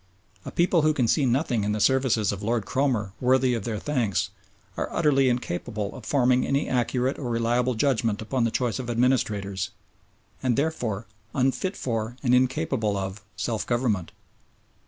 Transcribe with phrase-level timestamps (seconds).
[0.45, 3.77] A people who can see nothing in the services of Lord Cromer worthy of their
[3.77, 4.31] thanks
[4.75, 9.69] are utterly incapable of forming any accurate or reliable judgment upon the choice of administrators,
[10.41, 14.11] and therefore unfit for and incapable of self government.